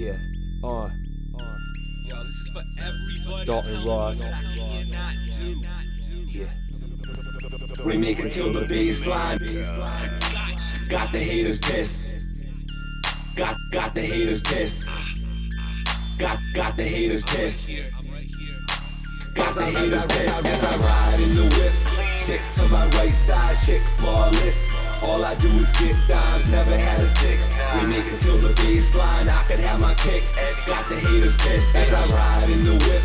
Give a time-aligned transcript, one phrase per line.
[0.00, 0.16] Yeah,
[0.64, 0.88] uh,
[2.06, 3.44] Yo, this is for everybody.
[3.44, 4.22] Dalton Ross.
[4.22, 5.62] I cannot do.
[6.26, 6.46] yeah.
[7.84, 9.38] We make it the baseline.
[10.88, 12.02] Got the haters pissed.
[13.36, 14.86] Got got the haters pissed.
[16.16, 17.66] Got got the haters pissed.
[17.66, 19.34] Here, I'm right here.
[19.34, 20.46] Got the haters pissed.
[20.46, 21.72] As I ride in the whip,
[22.24, 24.69] chick to my right side, chick flawless.
[25.02, 27.42] All I do is get dimes, never had a six.
[27.80, 29.28] We make it kill the baseline.
[29.28, 30.22] I could have my kick.
[30.66, 31.74] Got the haters pissed.
[31.74, 33.02] As I ride in the whip,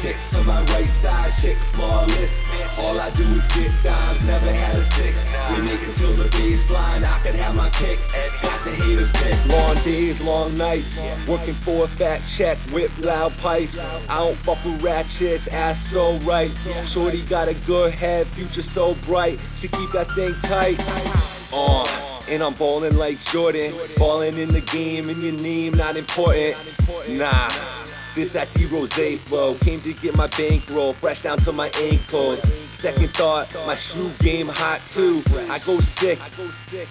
[0.00, 2.34] chick to my right side, chick flawless.
[2.80, 5.24] All I do is get dimes, never had a six.
[5.50, 7.04] We make it kill the baseline.
[7.04, 8.00] I could have my kick.
[8.42, 9.46] Got the haters pissed.
[9.48, 13.78] Long days, long nights, working for a fat check, whip loud pipes.
[14.08, 16.50] I don't fuck with ratchets, ass so right.
[16.86, 19.38] Shorty got a good head, future so bright.
[19.56, 21.35] She keep that thing tight.
[21.52, 26.56] Uh, and I'm ballin' like Jordan, ballin' in the game, and your name not important.
[27.08, 27.50] Nah.
[28.16, 28.94] This at D Rose
[29.24, 29.54] flow.
[29.60, 32.42] Came to get my bankroll, fresh down to my ankles.
[32.42, 35.22] Second thought, my shoe game hot too.
[35.50, 36.18] I go sick,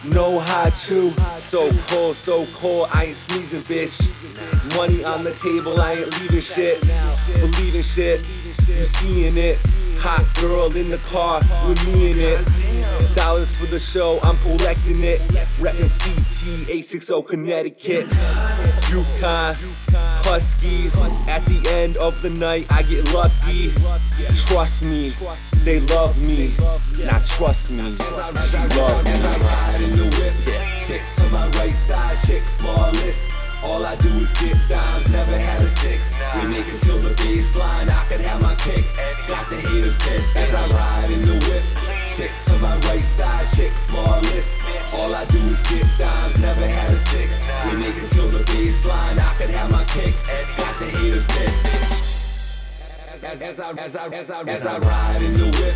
[0.03, 1.09] no hot chew.
[1.39, 4.77] So cold, so cold, I ain't sneezing, bitch.
[4.77, 6.79] Money on the table, I ain't leaving shit.
[7.39, 8.19] Believing shit,
[8.67, 9.59] you seeing it.
[9.97, 12.64] Hot girl in the car with me in it.
[13.15, 15.19] Dollars for the show, I'm collecting it.
[15.59, 18.07] Reppin' CT 860 Connecticut.
[18.89, 19.55] UConn,
[20.23, 20.95] Huskies.
[21.27, 23.71] At the end of the night, I get lucky.
[24.47, 25.11] Trust me,
[25.63, 26.53] they love me.
[27.05, 29.94] Not trust me, she love me.
[37.17, 38.85] Baseline, I could have my kick.
[39.27, 40.35] Got the pissed.
[40.35, 41.63] As I ride in the whip,
[42.15, 43.71] chick to my right side, chick.
[44.93, 47.33] All I do is get dimes, never had a six.
[47.65, 50.13] We make it kill the baseline, I could have my kick.
[50.57, 51.61] Got the haters pissed.
[53.23, 55.75] As, as, I, as, as, as I ride in the whip,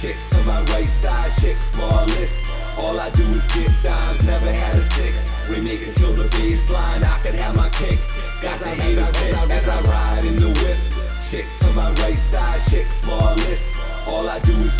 [0.00, 2.32] chick to my right side, chick flawless.
[2.76, 5.16] All I do is get dimes, never had a six.
[5.48, 7.98] We make it kill the baseline, I could have my kick.
[8.42, 10.17] Got the haters pissed as I ride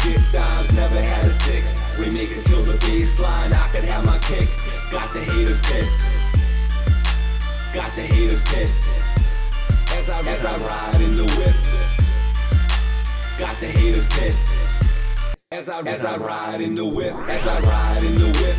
[0.09, 1.69] Get dimes, never had a six.
[1.99, 4.49] We make it kill the baseline, I could have my kick.
[4.91, 6.35] Got the haters pissed.
[7.75, 8.89] Got the haters pissed.
[9.93, 11.55] As I, as I ride in the whip.
[13.39, 14.97] Got the haters pissed.
[15.53, 18.57] As I, as I ride in the whip, as I ride in the whip.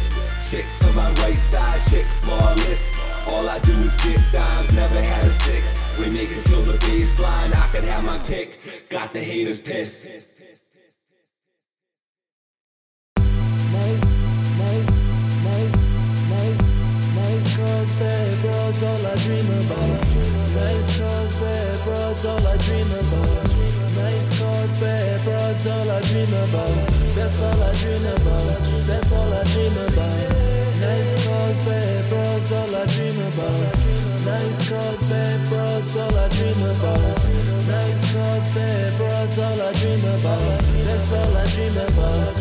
[0.52, 2.82] Chick to my right side, chick flawless.
[3.26, 5.66] All I do is get dimes, never had a six.
[5.98, 8.59] We make it kill the baseline, I could have my pick.
[8.90, 10.39] Got the haters pissed.
[19.29, 19.90] Dream about.
[20.56, 23.45] Nice cars, bad bros, all I dream about.
[23.95, 26.88] Nice cars, bad bros, all I dream about.
[27.13, 28.63] That's all I dream about.
[28.90, 30.79] That's all I dream about.
[30.79, 33.75] Nice cars, bad bros, all I dream about.
[34.25, 37.19] Nice cars, bad bros, all I dream about.
[37.67, 38.79] Nice cars, bad.
[39.29, 40.59] That's all I dream about.
[40.85, 42.39] That's all I dream about.